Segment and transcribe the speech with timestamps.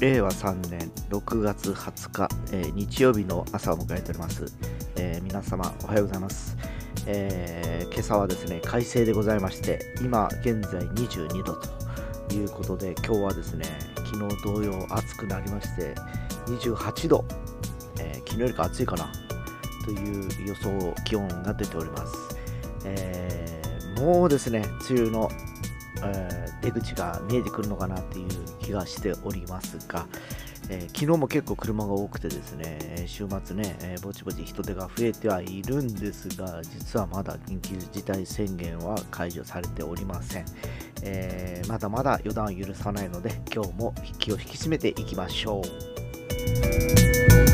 [0.00, 4.50] 令和3年6月20日、えー日曜日の朝を迎えております、
[4.96, 6.56] えー皆様おはようございます、
[7.06, 13.66] えー今朝はですね快晴でございまして今現在22度ということで今日はですね
[13.96, 15.94] 昨日同様暑くなりまして
[16.46, 17.22] 28度、
[18.00, 19.06] え昨日よりか暑いかな
[19.84, 22.14] という予想気温が出ております、
[22.86, 23.62] え
[23.98, 25.28] もうですね梅雨の
[26.04, 28.28] え出口が見えてくるのかなっていう
[28.60, 30.06] 気がしておりますが、
[30.68, 40.44] えー昨日も結構車が多くてですね、週末ね、えーぼちぼち人手が増えてはいるんですが、実はまだ緊急事態宣言は解除されておりません。
[41.02, 47.49] えーまだまだ予断を許さないので、今日も気を引き締めていきましょう。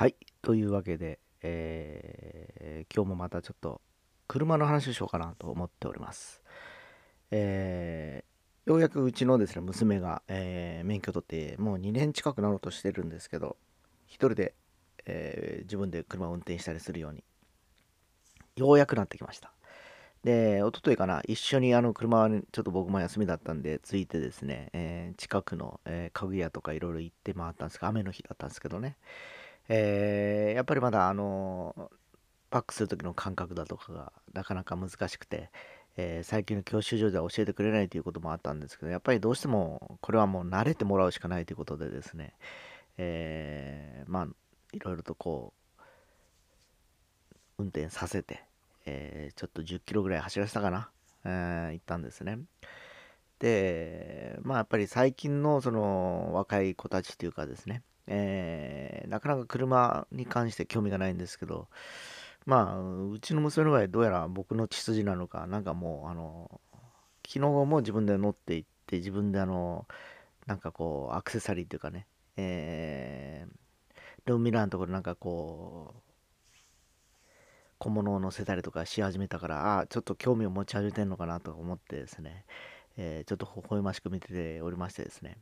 [0.00, 0.16] はい。
[0.40, 3.82] というわけで、えー今日もまたちょっと
[4.28, 6.40] 車の話をしようかなと思っております。
[7.30, 13.58] えーようやくうちのですね、娘が、えー免許取ってもう2年近くなろうとしてるんですけど、
[14.06, 14.54] 一人で、
[15.04, 17.22] え自分で車を運転したりするように、
[18.56, 19.52] ようやくなってきました。
[20.24, 28.96] で、一昨日かな、一緒にあの車にちょっと僕も休みだったんで、ついてですね、え近くの、え家具屋とかいろいろ行って回ったんですが、雨の日だったんですけどね、
[29.72, 31.90] えーやっぱりまだあの
[32.50, 35.50] バックする時の感覚だとかがなかなか難しくて、
[35.96, 42.34] えー最近の教習所では教えてくれないということもあったんですけどやっぱりどうしてもこれはもう慣れてもらうしかないということでですね、
[42.98, 44.26] えーまあ
[44.72, 45.82] いろいろとこう
[47.58, 48.42] 運転させて、
[48.86, 50.90] えーちょっと10キロぐらい走らせたかな、
[51.24, 52.40] えー行ったんですね。
[53.38, 61.68] で、まあやっぱり最近のその若い子たちというかですね、えーなかなか車に関して興味がないんですけど、
[62.46, 66.60] まあ、うちの娘の場合、どうやら僕の血筋なのか、なんかもう、あの、
[67.26, 69.86] 昨日も自分で乗っていって、自分であの、
[70.46, 72.06] なんかこう、アクセサリーというかね、
[72.36, 73.52] えー、
[74.26, 76.02] ルーミラーのところなんかこう、
[77.78, 82.44] 小物を乗せたりとかし始めたから、ああ、ちょっと興味を持ち始めてんのかなと思ってですね、
[82.96, 85.38] えーちょっと微笑ましく見てておりましてですね。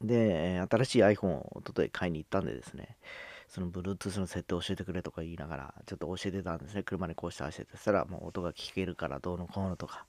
[0.00, 2.96] で、新しい iPhone を一昨日買いに行ったんでですね、
[3.48, 6.82] その Bluetooth の設定を教えてくれとか言いながら、ちょっと教えてたんですね。
[6.82, 10.06] 車にこうして走って、たらもう音が聞けるからどうのこうのとか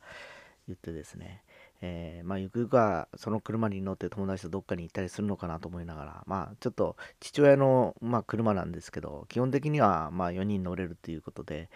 [0.67, 1.43] 言ってですね、
[1.81, 11.69] えーまあゆくゆくはその車に乗って友達とどっかに行ったりするのかなと思いながら、まあちょっと父親の、まあ、車なんですけど、基本的にはま4人乗れるということで、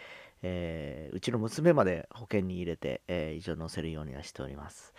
[0.43, 4.93] えーうちの娘まで保険に入れて、えー一応乗せるようにはしております。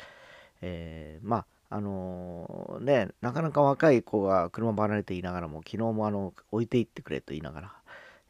[0.63, 7.73] えまああのね、なかなか若い子が車離れていながらも、昨日もあの置いていってくれと言いながら、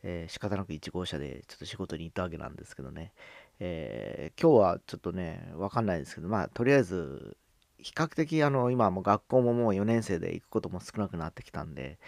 [0.02, 3.12] えー仕方なく1号車でちょっと仕事に行ったわけなんですけどね、
[3.60, 7.36] えー今日はちょっとね、わかんないですけど、まあ、とりあえず、
[7.78, 11.98] 比較的あの今も学校ももう4年生で行くことも少なくなってきたんで、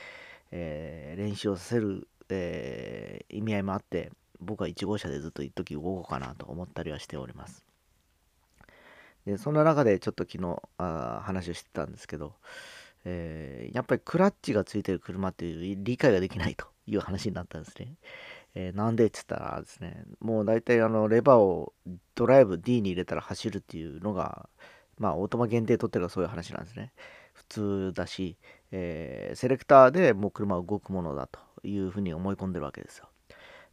[0.52, 4.10] えー練習をさせる、えー意味合いもあって、
[4.40, 7.65] 僕は1号車でずっと一時動こうかなと思ったりはしております。
[9.26, 12.34] でそんな中でちょっと昨日あ話をしてたんですけど、
[13.04, 17.96] えーやっぱりクラッチがついてる車っていう理解ができないという話になったんですね。
[18.54, 21.74] えーなんでって言ったらですね、もう大体あのレバーを
[22.16, 24.48] ドライブ D に入れたら走るっていうのが、
[24.98, 26.92] まあオートマ限定取ってるそういう話なんですね。
[27.34, 28.38] 普通だし、
[28.72, 33.08] えーセレクターでもう車は動くものだというふうに思い込んでるわけですよ。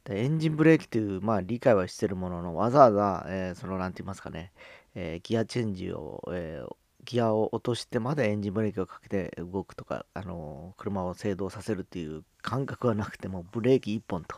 [0.06, 4.52] でエンジンブレーキという、まあ、理解はしてるものの、わざわざ、えーその、なんて言いますかね、
[4.96, 6.76] えーギアチェンジを、えー
[7.06, 14.38] ギアを落としてまでエンジンブレーキをかけて動くとか、あの車を制動させるっていう感覚はなくても、ブレーキ1本と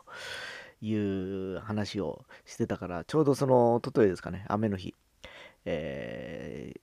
[0.81, 4.95] いう話をしてたから、ちょうどその、一昨日ですかね、雨の日、
[5.65, 6.73] え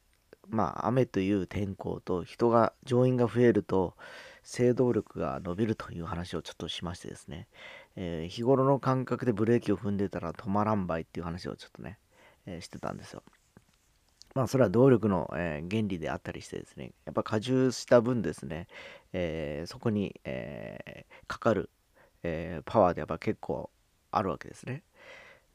[0.49, 3.97] まあ、雨という天候と人が、乗員が増えると、
[4.43, 7.49] 制動力が伸びるという話をちょっとしましてですね、
[7.97, 11.99] えー日頃の感覚でブレーキを踏んでたら止まらんばいっていう話をちょっとね、
[12.47, 13.23] えーしてたんですよ。
[14.35, 18.67] まあそれは動力の、えー原理であったりしてですね、やっぱ荷重した分ですね、
[19.13, 21.71] えそこに、えかかる、
[22.23, 23.71] えパワーでやっぱ結構
[24.11, 24.83] あるわけですね。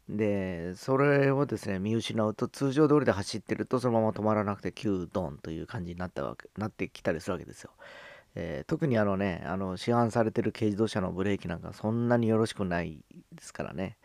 [0.10, 7.72] で、それをですね、見失うと通常通りで走ってるとそのまま止まらなくて急ドンという感じになったわけ、なってきたりするわけですよ。
[8.40, 13.04] えー特にあのね、あの市販されてる軽自動車のブレーキなんかそんなによろしくない
[13.34, 13.98] ですからね。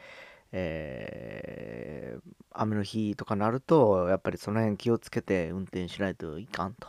[0.53, 2.23] えー
[2.55, 6.89] 雨の日とかなると、やっぱりその辺気をつけて運転しないといかんと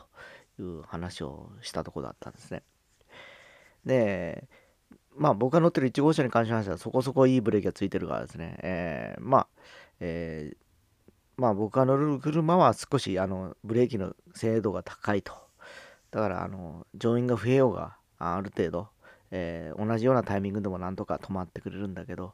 [0.59, 2.63] いう話をしたとこだったんですね。
[3.85, 4.47] で、
[5.15, 9.47] まあ僕が乗ってる1号車に関しましてはそこそこいいブレーキがついてるからですね、えー、まあ、
[10.01, 10.55] え、
[11.37, 15.42] まあ僕が乗る車は少しあのブレーキの精度が高いと。
[16.13, 18.87] だからあの乗員が増えようがある程度、
[19.31, 22.33] えー、同じようなタイミングでもなんとか止まってくれるんだけど、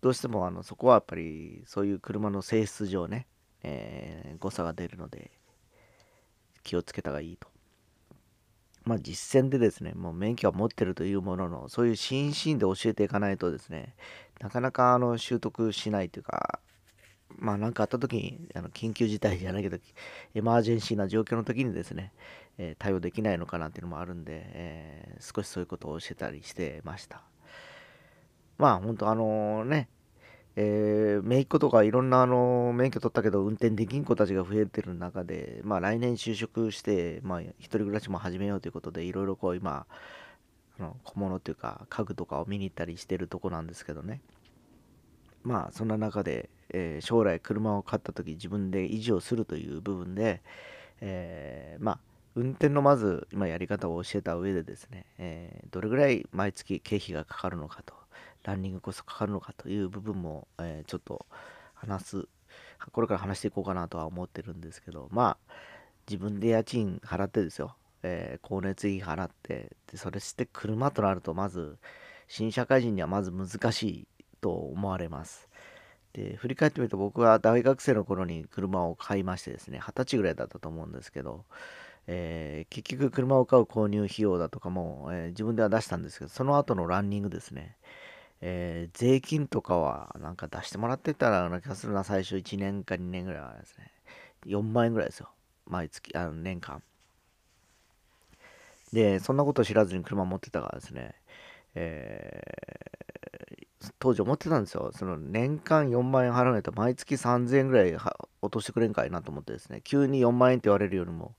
[0.00, 3.26] どうしてもあのそこはやっぱりそういう車の性質上ね、
[3.62, 5.30] えー、誤差が出るので
[6.62, 7.48] 気をつけた方がいいと。
[8.84, 13.94] まあ実践でですね、もう免許は持ってるというものの、そういう心身で教えていかないとですね、
[14.40, 16.60] なかなかあの習得しないというか、
[17.36, 19.76] まあ何かあった時に、あの緊急事態じゃないけど、
[20.34, 22.14] エマージェンシーな状況の時にですね、
[22.58, 27.22] え、対応できないのかなっていうのもあるんで、えー、少しそういうことを教えたりしてました。
[28.58, 29.88] まあ本当あのね、
[30.56, 39.86] えー、姪っ子とかいろんなあの免許取ったけど運転できん子たちが増えてる中で、まあ、来年就職して、まあ、一人暮らしも始めようということでいろいろこう今
[40.80, 44.20] あの小物というか家具とかを見に行ったりしてるとこなんですけどね
[45.44, 50.42] まあそんな中で、えー、将来車を買った時自分で維持をするという部分で、
[51.00, 51.98] えー、まあ
[52.38, 57.94] 運転のまず今やり方を教えた上でですね、えー、どれぐらい毎月経費がかかるのかと
[58.44, 61.26] ランニングコストかかるのかという部分も、えー、ちょっと
[61.74, 62.28] 話す、
[62.92, 65.52] これから話していこうかなとは思ってるんですけど、まあ、
[66.08, 67.74] 自分で家賃払ってですよ、
[68.04, 71.76] えー、光熱費払って、でそれして車となると、まず、
[72.28, 74.08] 新社会人にはまず難しい
[74.40, 75.48] と思われます。
[76.12, 81.44] で、振り返ってみると僕は大学生の頃に車を買いましてですね、二十歳ぐらいだったと思うんですけど、
[82.10, 87.76] えー、結局車を買う購入費用だとかも、えー、自分では出したんですけど、その後のランニングですね、
[88.40, 93.92] えー、税金とかはなんか出してもらってたらな気がするな、最初1年か2年ぐらいはですね。
[94.46, 95.28] 4万円ぐらいですよ。
[95.66, 96.82] 毎月、あの年間。
[98.92, 101.14] で、そんなこと知らずに車持ってたからですね、
[101.74, 104.92] えー、当時思ってたんですよ。
[104.94, 107.94] その年間4万円払わないと毎月3000円ぐらい
[108.40, 111.34] 落としてくれんかいなと思ってですね、急に4万円って言われるよりも、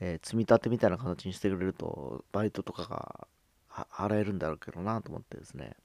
[0.00, 3.28] えー、積み立てみたいな形にしてくれると、バイトとかが
[3.90, 5.76] 払えるんだろうけどなと思ってですね、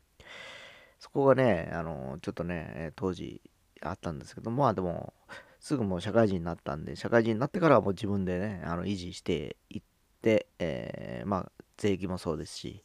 [1.00, 3.42] そこがね、あの、ちょっとね、当時
[3.81, 5.13] あったんですけど、まあでも、
[5.60, 9.81] すぐもう社会人になったんで、社会人になってからはもう自分でね、あの維持していっ
[10.21, 12.83] て、えー、まあ、税金もそうですし、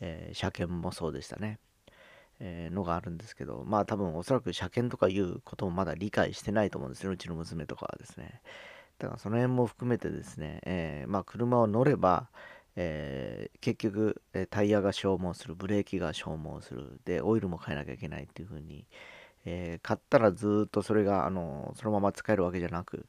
[0.00, 1.58] えー、車検もそうでしたね。
[2.38, 8.42] えー、のがあるんですけど、まあ多分おそらく車検とかいうこともまだ理解してないと思うんですね、うちの娘とかはですね。
[8.98, 12.28] だからその辺も含めてですね、えー、まあ車を乗れば、
[12.76, 18.86] えー、結局、えタイヤが消耗する、ブレーキが消耗する、で、オイルも変えなきゃいけないっていう風に、
[19.46, 23.06] え、買ったらずっとそれが、あの、そのまま使えるわけじゃなく、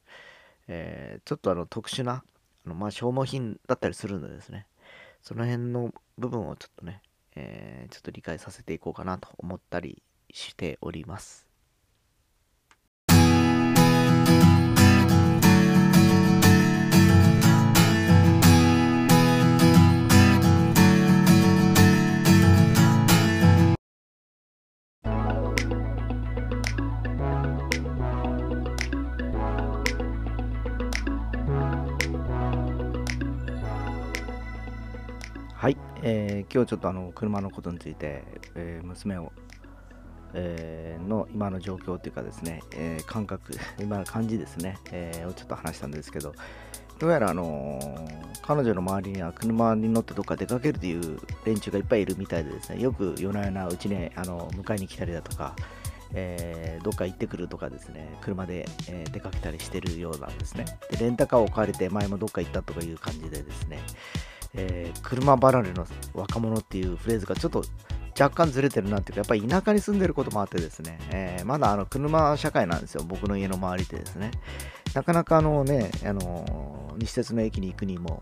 [0.68, 2.24] え、ちょっとあの、特殊な、
[2.66, 4.68] あのまあ、消耗品だったりするのでですね、
[5.22, 7.02] その辺の部分をちょっとね、
[7.36, 10.02] えちょっと理解させていこうかなと思ったり
[10.32, 11.47] しております。
[36.04, 38.24] えー、今日ちょっとあの車のことについて、
[38.56, 39.32] えー、娘を、
[40.34, 46.34] えー、の今の状況というかですね、え、感覚、 今の感じですね、え、をちょっと話したんですけど、
[47.00, 47.80] どうやらあの、
[48.42, 55.56] 彼女の周りには車に乗ってどっか出かけるという連中がいっぱいいるみたいでですね、よく夜な夜なうちにあの迎えに来たりだとか、
[56.14, 60.66] えー、どっか行ってくるとかですね、車で、えー、出かけたりしてるようなんですね。
[60.90, 63.80] で、レンタカーを借りて前もどっか行ったとかいう感じでですね、
[64.58, 67.64] えー、車離れの若者っていうフレーズがちょっと
[68.20, 74.32] 若干ずれてるなっていうか、やっぱり田舎に住んでることもあってですね、えー、まだあの車社会なんですよ、僕の家の周りでですね。
[74.96, 78.22] なかなかあのね、あの西鉄の駅に行くにも、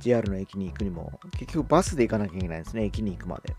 [0.00, 3.54] JR の駅に行くにも、結局バスで行かなきゃいけないんですね、駅に行くまで。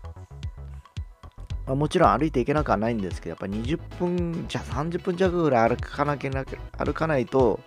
[1.66, 6.44] まあ、もちろん歩いて行けなくはないんですけど、やっぱ20分、じゃ30分弱ぐらい歩かなきゃ
[6.78, 7.60] 歩かないと、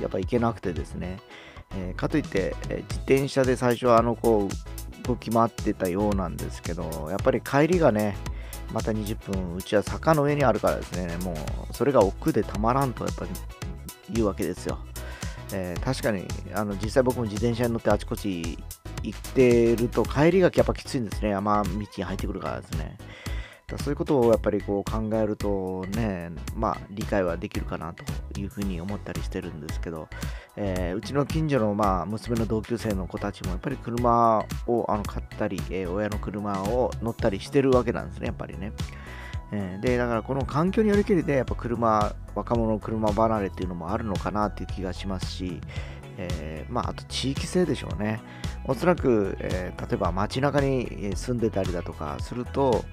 [0.00, 1.20] やっぱ行けなくてですね。
[1.74, 8.16] えー、かといって、え自転車で最初はあのこう動き回ってたようなんですけどやっぱり帰りがね
[8.72, 11.36] また20分うちは坂の上にあるからですねもう
[11.72, 13.30] それが奥でたまらんとやっぱり
[14.10, 14.78] 言うわけですよ、
[15.52, 18.58] えー、確かにあの実際僕も自転車に乗ってあちこち
[19.06, 21.30] 行ってると帰りがやっぱきついんですね。
[21.30, 22.98] 山道に入ってくるからですね。
[23.66, 28.04] だそういうことをやっぱりこう考えるとね、まあ理解はできるかなと
[28.38, 30.08] いうふうに思ったりしてるんですけど、
[30.54, 38.72] えー、うちの近所の、まあ、娘の同級生の子たちもやっぱり車をあの買ったり、えー、親の車を乗ったりしてるわけなんですね、やっぱりね。
[39.52, 45.60] えー、で、だからこの環境によりきりで、やっぱ車、若者の車離れっていうのもあるのかなっていう気がしますし、
[46.18, 48.20] えー、まあ、あと地域性でしょうね。
[48.64, 52.84] おそらく、えー、例えば街中に住んでたりだとかすると、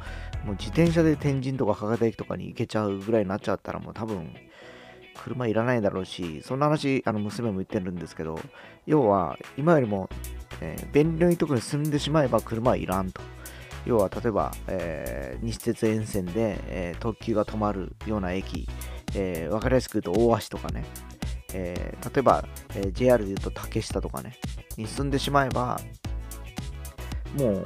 [0.46, 4.34] もう自転車で天神とか博多駅とかに行けちゃうぐらいになっちゃったら、もう多分、
[5.16, 8.40] 車いらないだろうし、そんな話、あの娘も言ってるんですけど、
[8.86, 10.10] 要は、今よりも、
[10.62, 13.22] えー、便利なところに住んでしまえば車はいらんと。
[13.86, 18.68] 要は、例えば、えー、西鉄沿線で、えー、特急が止まるような駅、
[19.16, 20.84] えー、分かりやすく言うと大橋とかね、
[21.54, 22.46] えー、例えば、
[22.76, 24.38] えー、JR で言うと竹下とかね、
[24.78, 25.80] に住んでしまえば、
[27.38, 27.62] も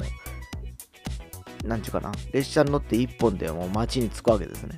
[1.63, 4.77] う、なんちゅうかな、列車に乗って1本でもう街に着くわけですね。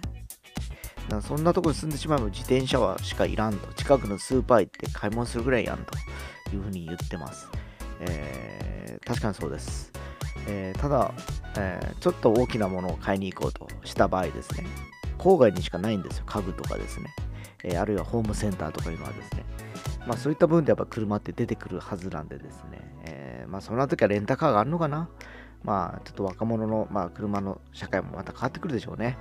[1.10, 3.74] だからそんなとこに住んでしまえば自転車はしかいらんと。
[3.74, 7.48] 近くのスーパー行って買い物するぐらいやんというふうに言ってます。
[8.02, 9.92] えー、確かにそうです。
[10.48, 11.14] えー、ただ、
[11.58, 14.66] えー、ちょっと大きなものを買いに行こうとした場合ですね、
[15.18, 17.14] 郊外にしかないんですよ、家具とかですね。
[17.64, 19.44] えー、あるいはホームセンターとかいうのはですね。
[20.08, 22.80] まあそういった部分でやっぱ車って出てくるはずなんでですね。
[23.06, 25.10] えー、まあそんな時はレンタカーがあるのかな。
[25.64, 29.18] まあちょっと若者の、まあ、車の社会もまた変わってくるでしょうね。